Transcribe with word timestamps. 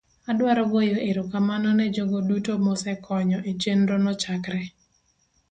adwaro 0.31 0.61
goyo 0.71 0.97
erokamano 1.09 1.69
ne 1.77 1.85
jogo 1.95 2.17
duto 2.27 2.51
mosekonyo 2.65 3.39
e 3.49 3.51
chenrono 3.61 4.11
chakre 4.21 4.63